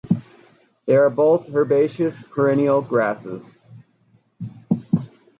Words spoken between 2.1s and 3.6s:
perennial grasses.